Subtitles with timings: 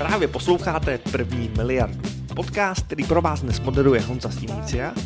[0.00, 2.00] Právě posloucháte První miliardu.
[2.36, 4.44] Podcast, který pro vás dnes moderuje Honza z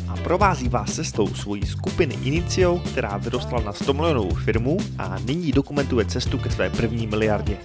[0.09, 5.51] a provází vás cestou svojí skupiny Inicio, která vyrostla na 100 milionovou firmu a nyní
[5.51, 7.57] dokumentuje cestu ke své první miliardě.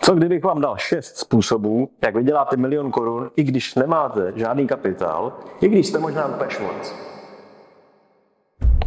[0.00, 5.32] Co kdybych vám dal šest způsobů, jak vyděláte milion korun, i když nemáte žádný kapitál,
[5.60, 6.94] i když jste možná šmoc?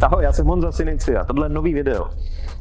[0.02, 2.10] Ahoj, já jsem Honza Sinicia, tohle je nový video.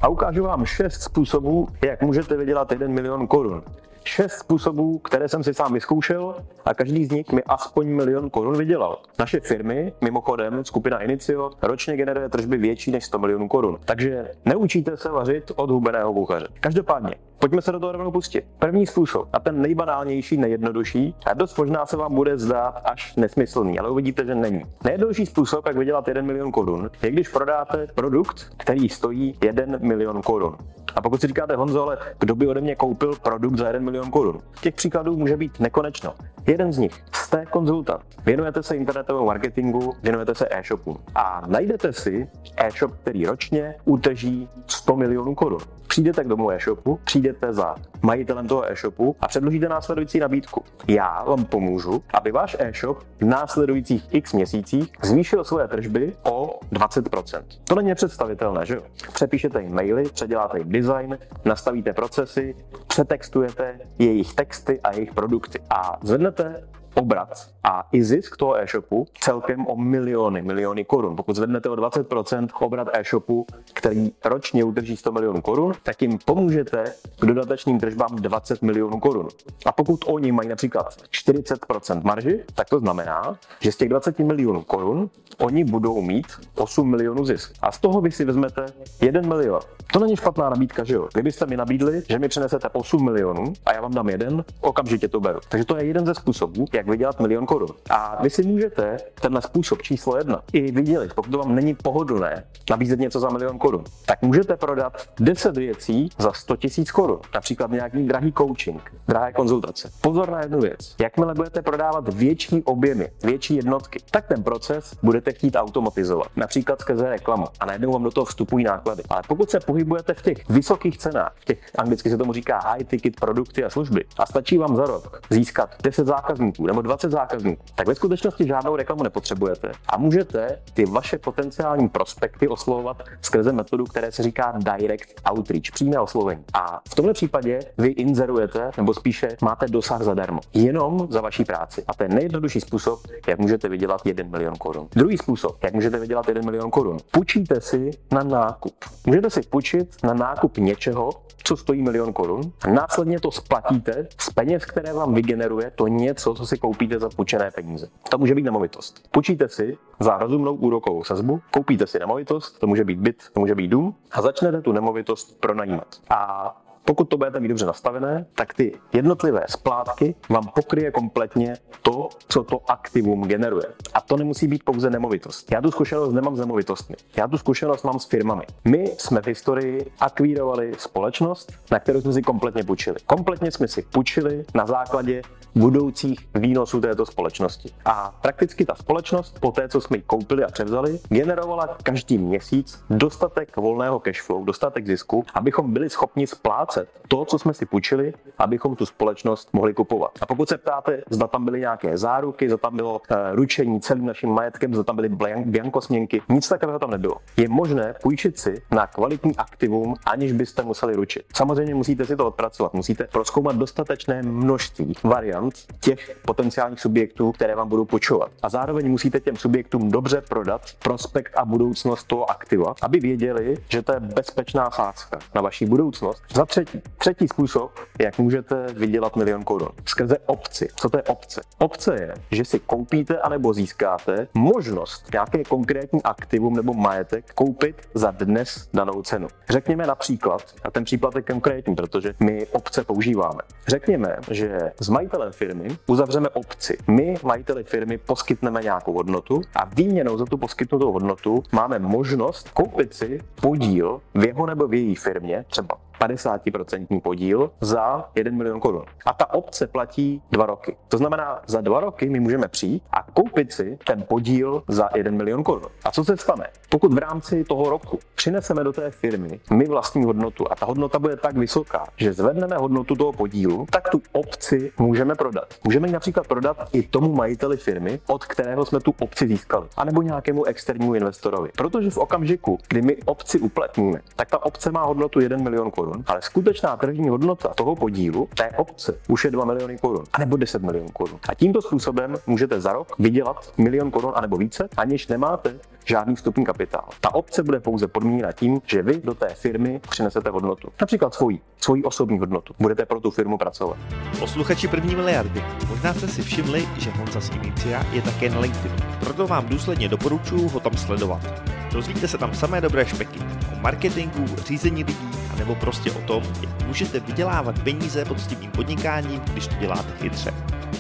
[0.02, 3.63] A ukážu vám šest způsobů, jak můžete vydělat 1 milion korun.
[4.07, 8.57] Šest způsobů, které jsem si sám vyzkoušel a každý z nich mi aspoň milion korun
[8.57, 9.02] vydělal.
[9.20, 13.78] Naše firmy, mimochodem skupina Inicio, ročně generuje tržby větší než 100 milionů korun.
[13.86, 16.48] Takže neučíte se vařit od hubeného kuchaře.
[16.60, 18.46] Každopádně, Pojďme se do toho rovnou pustit.
[18.60, 23.79] První způsob, a ten nejbanálnější, nejjednodušší, a dost možná se vám bude zdát až nesmyslný,
[23.79, 24.64] ale uvidíte, že není.
[24.84, 30.21] Nejjednodušší způsob, jak vydělat 1 milion korun, je když prodáte produkt, který stojí 1 milion
[30.21, 30.57] korun.
[30.96, 34.11] A pokud si říkáte, Honzo, ale kdo by ode mě koupil produkt za 1 milion
[34.11, 34.41] korun?
[34.61, 36.14] Těch příkladů může být nekonečno.
[36.48, 42.30] Jeden z nich, jste konzultant, věnujete se internetovému marketingu, věnujete se e-shopu a najdete si
[42.58, 45.62] e-shop, který ročně uteží 100 milionů korun.
[45.98, 50.64] Přijdete k domu e-shopu, přijdete za majitelem toho e-shopu a předložíte následující nabídku.
[50.88, 57.44] Já vám pomůžu, aby váš e-shop v následujících x měsících zvýšil své tržby o 20%.
[57.64, 58.81] To není představitelné, že jo?
[59.14, 62.56] Přepíšete jim maily, předěláte jim design, nastavíte procesy,
[62.88, 66.64] přetextujete jejich texty a jejich produkty a zvednete
[66.98, 71.16] obrat a i zisk toho e-shopu celkem o miliony, miliony korun.
[71.16, 76.94] Pokud zvednete o 20% obrat e-shopu, který ročně udrží 100 milionů korun, tak jim pomůžete
[77.20, 79.28] k dodatečným tržbám 20 milionů korun.
[79.66, 84.62] A pokud oni mají například 40% marži, tak to znamená, že z těch 20 milionů
[84.62, 85.09] korun
[85.40, 87.53] oni budou mít 8 milionů zisk.
[87.62, 88.66] A z toho vy si vezmete
[89.02, 89.59] 1 milion.
[89.94, 91.08] To není špatná nabídka, že jo?
[91.14, 95.20] Kdybyste mi nabídli, že mi přinesete 8 milionů a já vám dám jeden, okamžitě to
[95.20, 95.40] beru.
[95.50, 97.70] Takže to je jeden ze způsobů, jak vydělat milion korun.
[97.90, 103.00] A vy si můžete tenhle způsob číslo jedna i vydělit, pokud vám není pohodlné nabízet
[103.00, 107.20] něco za milion korun, tak můžete prodat 10 věcí za 100 tisíc korun.
[107.36, 109.92] Například nějaký drahý coaching, drahé konzultace.
[110.02, 110.96] Pozor na jednu věc.
[111.02, 116.28] Jakmile budete prodávat větší objemy, větší jednotky, tak ten proces budete chtít automatizovat.
[116.36, 117.46] Například skrze reklamu.
[117.59, 119.03] A najednou vám do toho vstupují náklady.
[119.09, 122.84] Ale pokud se pohybujete v těch vysokých cenách, v těch anglicky se tomu říká high
[122.84, 127.64] ticket produkty a služby, a stačí vám za rok získat 10 zákazníků nebo 20 zákazníků,
[127.76, 133.86] tak ve skutečnosti žádnou reklamu nepotřebujete a můžete ty vaše potenciální prospekty oslovovat skrze metodu,
[133.86, 136.44] které se říká direct outreach, přímé oslovení.
[136.54, 141.84] A v tomto případě vy inzerujete, nebo spíše máte dosah zadarmo, jenom za vaší práci.
[141.88, 144.88] A to je nejjednodušší způsob, jak můžete vydělat 1 milion korun.
[144.96, 146.98] Druhý způsob, jak můžete vydělat 1 milion korun.
[147.12, 148.76] Půjčíte si na nákup.
[149.06, 151.09] Můžete si půjčit na nákup něčeho,
[151.48, 156.34] co stojí milion korun, a následně to splatíte z peněz, které vám vygeneruje to něco,
[156.34, 157.88] co si koupíte za půjčené peníze.
[158.09, 159.07] To může být nemovitost.
[159.11, 163.55] Půjčíte si za rozumnou úrokovou sazbu, koupíte si nemovitost, to může být byt, to může
[163.55, 165.88] být dům, a začnete tu nemovitost pronajímat.
[166.09, 172.09] A pokud to budete mít dobře nastavené, tak ty jednotlivé splátky vám pokryje kompletně to,
[172.28, 173.66] co to aktivum generuje.
[173.94, 175.51] A to nemusí být pouze nemovitost.
[175.51, 176.95] Já tu zkušenost nemám s nemovitostmi.
[177.17, 178.44] Já tu zkušenost mám s firmami.
[178.66, 182.95] My jsme v historii akvírovali společnost, na kterou jsme si kompletně půjčili.
[183.05, 185.22] Kompletně jsme si půjčili na základě
[185.57, 187.69] budoucích výnosů této společnosti.
[187.85, 192.84] A prakticky ta společnost, po té, co jsme ji koupili a převzali, generovala každý měsíc
[192.90, 198.75] dostatek volného cashflow, dostatek zisku, abychom byli schopni splácet to, co jsme si půjčili, abychom
[198.75, 200.12] tu společnost mohli kupovat.
[200.22, 204.06] A pokud se ptáte, zda tam byly nějaké záruky, zda tam bylo uh, ručení celým
[204.06, 205.09] naším majetkem, zda tam byly
[205.46, 207.16] biankosměnky, nic takového tam nebylo.
[207.38, 211.25] Je možné půjčit si na kvalitní aktivum, aniž byste museli ručit.
[211.35, 217.56] Samozřejmě musíte si to odpracovat, musíte proskoumat dostatečné množství variant variant těch potenciálních subjektů, které
[217.56, 218.31] vám budou počovat.
[218.44, 223.81] A zároveň musíte těm subjektům dobře prodat prospekt a budoucnost toho aktiva, aby věděli, že
[223.81, 226.24] to je bezpečná sázka na vaši budoucnost.
[226.34, 229.70] Za třetí, třetí způsob, jak můžete vydělat milion korun.
[229.85, 230.67] Skrze obci.
[230.76, 231.41] Co to je obce?
[231.58, 238.11] Obce je, že si koupíte anebo získáte možnost nějaké konkrétní aktivum nebo majetek koupit za
[238.11, 239.28] dnes danou cenu.
[239.49, 243.40] Řekněme například, a ten příklad je konkrétní, protože my obce používáme.
[243.67, 246.78] Řekněme, že s majitelem firmy uzavřeme opci.
[246.87, 252.93] My, majiteli firmy, poskytneme nějakou hodnotu a výměnou za tu poskytnutou hodnotu máme možnost koupit
[252.93, 258.85] si podíl v jeho nebo v její firmě, třeba 50% podíl za 1 milion korun.
[259.05, 260.77] A ta obce platí dva roky.
[260.88, 265.11] To znamená, za dva roky my můžeme přijít a koupit si ten podíl za 1
[265.11, 265.71] milion korun.
[265.85, 266.49] A co se stane?
[266.69, 270.99] Pokud v rámci toho roku přineseme do té firmy my vlastní hodnotu a ta hodnota
[270.99, 275.53] bude tak vysoká, že zvedneme hodnotu toho podílu, tak tu obci můžeme prodat.
[275.63, 280.01] Můžeme ji například prodat i tomu majiteli firmy, od kterého jsme tu obci získali, anebo
[280.01, 281.49] nějakému externímu investorovi.
[281.57, 285.86] Protože v okamžiku, kdy my obci uplatníme, tak ta obce má hodnotu 1 milion korun,
[286.07, 290.61] ale skutečná tržní hodnota toho podílu té obce už je 2 miliony korun, anebo 10
[290.61, 291.19] milionů korun.
[291.29, 295.55] A tímto způsobem můžete za rok vydělat milion korun anebo více, aniž nemáte
[295.85, 296.83] žádný vstupní kapitál.
[297.01, 300.69] Ta obce bude pouze podmíněna tím, že vy do té firmy přinesete hodnotu.
[300.81, 302.53] Například svoji, svoji osobní hodnotu.
[302.59, 303.77] Budete pro tu firmu pracovat.
[304.19, 308.75] Posluchači první miliardy, možná jste si všimli, že Honza z Inicia je také na LinkedInu.
[308.99, 311.56] Proto vám důsledně doporučuji ho tam sledovat.
[311.71, 313.19] Dozvíte se tam samé dobré špeky
[313.53, 319.47] o marketingu, řízení lidí, nebo prostě o tom, jak můžete vydělávat peníze poctivým podnikáním, když
[319.47, 320.33] to děláte chytře.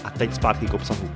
[0.03, 1.11] A teď zpátky k obsahu.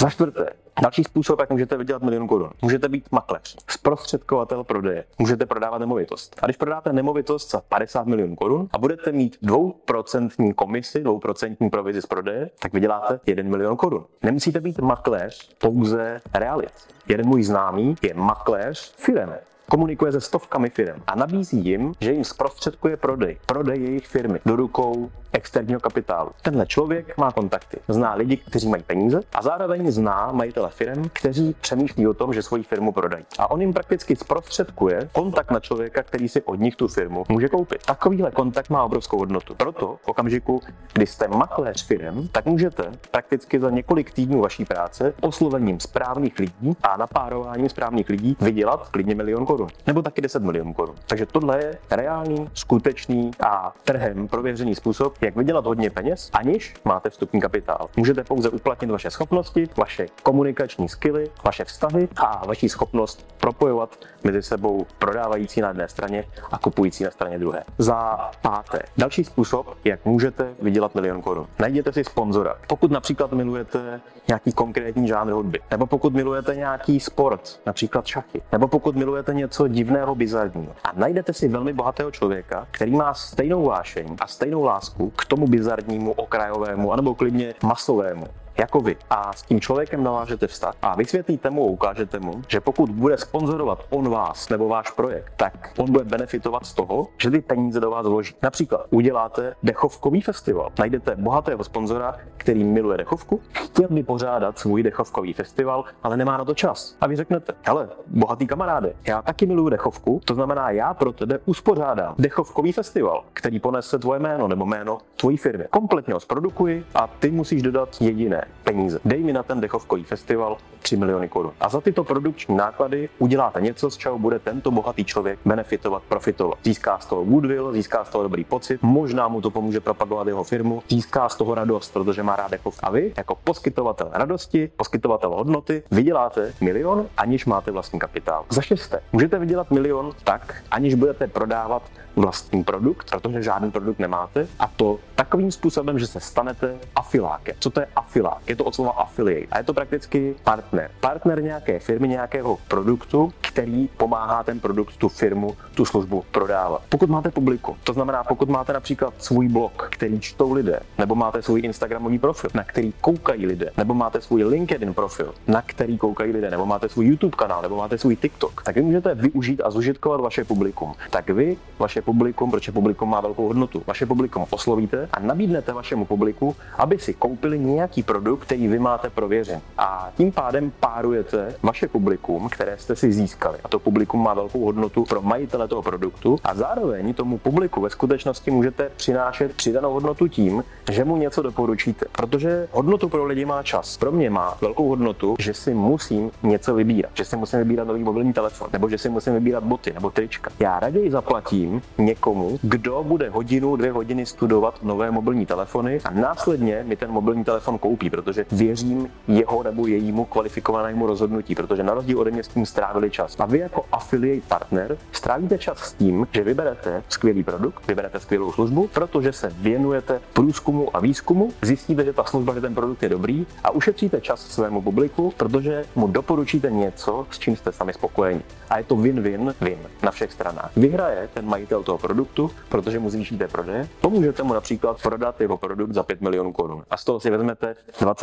[0.00, 0.46] Za čtvrté,
[0.82, 2.50] Další způsob, jak můžete vydělat milion korun.
[2.62, 5.04] Můžete být makléř, zprostředkovatel prodeje.
[5.18, 6.36] Můžete prodávat nemovitost.
[6.42, 12.02] A když prodáte nemovitost za 50 milionů korun a budete mít 2% komisi, 2% provizi
[12.02, 14.04] z prodeje, tak vyděláte 1 milion korun.
[14.22, 16.72] Nemusíte být makléř pouze realit.
[17.08, 19.34] Jeden můj známý je makléř firem
[19.70, 24.56] komunikuje se stovkami firm a nabízí jim, že jim zprostředkuje prodej, prodej jejich firmy do
[24.56, 26.30] rukou externího kapitálu.
[26.42, 31.56] Tenhle člověk má kontakty, zná lidi, kteří mají peníze a zároveň zná majitele firm, kteří
[31.60, 33.24] přemýšlí o tom, že svoji firmu prodají.
[33.38, 37.48] A on jim prakticky zprostředkuje kontakt na člověka, který si od nich tu firmu může
[37.48, 37.86] koupit.
[37.86, 39.54] Takovýhle kontakt má obrovskou hodnotu.
[39.54, 40.60] Proto v okamžiku,
[40.92, 46.76] kdy jste makléř firm, tak můžete prakticky za několik týdnů vaší práce oslovením správných lidí
[46.82, 49.55] a napárováním správných lidí vydělat klidně milion korun
[49.86, 50.96] nebo taky 10 milionů korun.
[51.06, 57.10] Takže tohle je reálný, skutečný a trhem prověřený způsob, jak vydělat hodně peněz, aniž máte
[57.10, 57.88] vstupní kapitál.
[57.96, 64.42] Můžete pouze uplatnit vaše schopnosti, vaše komunikační skily, vaše vztahy a vaši schopnost propojovat mezi
[64.42, 67.62] sebou prodávající na jedné straně a kupující na straně druhé.
[67.78, 71.46] Za páté, další způsob, jak můžete vydělat milion korun.
[71.58, 72.54] Najděte si sponzora.
[72.66, 78.68] Pokud například milujete nějaký konkrétní žánr hudby, nebo pokud milujete nějaký sport, například šachy, nebo
[78.68, 80.72] pokud milujete něco divného, bizarního.
[80.84, 85.46] A najdete si velmi bohatého člověka, který má stejnou vášeň a stejnou lásku k tomu
[85.46, 88.26] bizarnímu, okrajovému, anebo klidně masovému
[88.58, 92.90] jako vy a s tím člověkem navážete vztah a vysvětlíte mu, ukážete mu, že pokud
[92.90, 97.40] bude sponzorovat on vás nebo váš projekt, tak on bude benefitovat z toho, že ty
[97.40, 98.34] peníze do vás vloží.
[98.42, 100.72] Například uděláte dechovkový festival.
[100.78, 106.44] Najdete bohatého sponzora, který miluje dechovku, chtěl by pořádat svůj dechovkový festival, ale nemá na
[106.44, 106.96] to čas.
[107.00, 111.38] A vy řeknete, hele, bohatý kamaráde, já taky miluju dechovku, to znamená, já pro tebe
[111.44, 115.64] uspořádám dechovkový festival, který ponese tvoje jméno nebo jméno tvojí firmy.
[115.70, 118.55] Kompletně ho zprodukuji a ty musíš dodat jediné that.
[118.66, 118.98] Peníze.
[119.04, 121.52] Dej mi na ten dechovkový festival 3 miliony korun.
[121.60, 126.58] A za tyto produkční náklady uděláte něco, z čeho bude tento bohatý člověk benefitovat, profitovat.
[126.64, 130.44] Získá z toho goodwill, získá z toho dobrý pocit, možná mu to pomůže propagovat jeho
[130.44, 132.80] firmu, získá z toho radost, protože má rád dechovku.
[132.82, 138.44] A vy, jako poskytovatel radosti, poskytovatel hodnoty, vyděláte milion, aniž máte vlastní kapitál.
[138.50, 141.82] Za šesté, můžete vydělat milion tak, aniž budete prodávat
[142.16, 147.56] vlastní produkt, protože žádný produkt nemáte, a to takovým způsobem, že se stanete afilákem.
[147.58, 148.42] Co to je afilák?
[148.46, 150.90] Je to od slova affiliate a je to prakticky partner.
[151.00, 156.82] Partner nějaké firmy, nějakého produktu, který pomáhá ten produkt, tu firmu, tu službu prodávat.
[156.88, 161.42] Pokud máte publiku, to znamená, pokud máte například svůj blog, který čtou lidé, nebo máte
[161.42, 166.32] svůj Instagramový profil, na který koukají lidé, nebo máte svůj LinkedIn profil, na který koukají
[166.32, 169.70] lidé, nebo máte svůj YouTube kanál, nebo máte svůj TikTok, tak vy můžete využít a
[169.70, 170.94] zužitkovat vaše publikum.
[171.10, 176.04] Tak vy, vaše publikum, protože publikum má velkou hodnotu, vaše publikum oslovíte a nabídnete vašemu
[176.04, 179.60] publiku, aby si koupili nějaký produkt, který vy máte prověřen.
[179.78, 183.58] A tím pádem párujete vaše publikum, které jste si získali.
[183.64, 187.90] A to publikum má velkou hodnotu pro majitele toho produktu a zároveň tomu publiku ve
[187.90, 192.06] skutečnosti můžete přinášet přidanou hodnotu tím, že mu něco doporučíte.
[192.12, 193.96] Protože hodnotu pro lidi má čas.
[193.96, 197.10] Pro mě má velkou hodnotu, že si musím něco vybírat.
[197.14, 200.50] Že si musím vybírat nový mobilní telefon, nebo že si musím vybírat boty nebo trička.
[200.60, 206.84] Já raději zaplatím někomu, kdo bude hodinu, dvě hodiny studovat nové mobilní telefony a následně
[206.86, 212.20] mi ten mobilní telefon koupí, protože věřím jeho nebo jejímu kvalifikovanému rozhodnutí, protože na rozdíl
[212.20, 213.36] ode mě s tím strávili čas.
[213.38, 218.52] A vy jako affiliate partner strávíte čas s tím, že vyberete skvělý produkt, vyberete skvělou
[218.52, 223.08] službu, protože se věnujete průzkumu a výzkumu, zjistíte, že ta služba, že ten produkt je
[223.08, 228.42] dobrý a ušetříte čas svému publiku, protože mu doporučíte něco, s čím jste sami spokojeni.
[228.70, 230.70] A je to win-win-win na všech stranách.
[230.76, 235.92] Vyhraje ten majitel toho produktu, protože mu zvýšíte prodeje, pomůžete mu například prodat jeho produkt
[235.92, 237.74] za 5 milionů korun a z toho si vezmete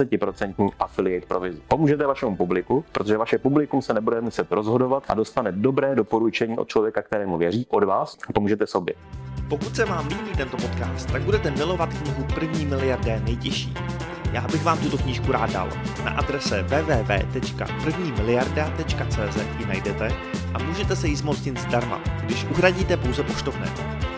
[0.06, 1.62] 20% affiliate provizi.
[1.68, 6.68] Pomůžete vašemu publiku, protože vaše publikum se nebude muset rozhodovat a dostane dobré doporučení od
[6.68, 8.96] člověka, kterému věří, od vás a pomůžete sobě.
[9.50, 13.74] Pokud se vám líbí tento podcast, tak budete milovat knihu První miliardé nejtěžší.
[14.32, 15.70] Já bych vám tuto knížku rád dal.
[16.04, 20.12] Na adrese www.prvnimiliarda.cz ji najdete
[20.54, 23.68] a můžete se jí zmocnit zdarma, když uhradíte pouze poštovné.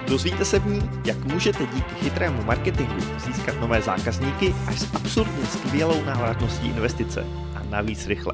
[0.08, 5.46] Dozvíte se v ní, jak můžete díky chytrému marketingu získat nové zákazníky až s absurdně
[5.46, 8.34] skvělou návratností investice a navíc rychle.